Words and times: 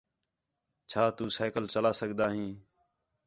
چَھا 0.89 1.03
تو 1.17 1.23
سائیکل 1.35 1.63
چلا 1.73 1.91
سڳدا 1.99 2.25
ہیں 2.35 2.51